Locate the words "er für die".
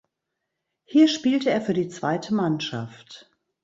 1.51-1.87